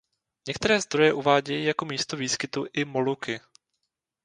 Některé 0.47 0.81
zdroje 0.81 1.13
uvádějí 1.13 1.65
jako 1.65 1.85
místo 1.85 2.17
výskytu 2.17 2.65
i 2.73 2.85
Moluky. 2.85 3.39